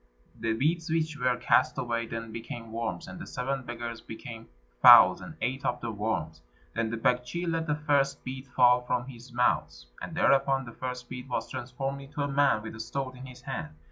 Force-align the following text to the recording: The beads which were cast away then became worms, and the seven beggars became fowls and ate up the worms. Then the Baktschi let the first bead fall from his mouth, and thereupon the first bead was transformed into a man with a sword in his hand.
The 0.39 0.53
beads 0.53 0.89
which 0.89 1.15
were 1.19 1.37
cast 1.37 1.77
away 1.77 2.07
then 2.07 2.31
became 2.31 2.71
worms, 2.71 3.07
and 3.07 3.19
the 3.19 3.27
seven 3.27 3.61
beggars 3.61 4.01
became 4.01 4.49
fowls 4.81 5.21
and 5.21 5.35
ate 5.41 5.63
up 5.63 5.79
the 5.79 5.91
worms. 5.91 6.41
Then 6.73 6.89
the 6.89 6.97
Baktschi 6.97 7.45
let 7.47 7.67
the 7.67 7.75
first 7.75 8.23
bead 8.23 8.47
fall 8.47 8.81
from 8.81 9.05
his 9.05 9.31
mouth, 9.31 9.83
and 10.01 10.15
thereupon 10.17 10.65
the 10.65 10.71
first 10.73 11.07
bead 11.07 11.29
was 11.29 11.51
transformed 11.51 12.01
into 12.01 12.23
a 12.23 12.27
man 12.27 12.63
with 12.63 12.73
a 12.75 12.79
sword 12.79 13.15
in 13.15 13.27
his 13.27 13.41
hand. 13.43 13.75